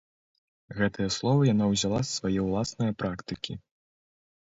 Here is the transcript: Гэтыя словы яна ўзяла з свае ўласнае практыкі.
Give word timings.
Гэтыя 0.77 1.09
словы 1.15 1.41
яна 1.53 1.65
ўзяла 1.73 1.99
з 2.07 2.15
свае 2.21 2.39
ўласнае 2.47 2.89
практыкі. 3.03 3.53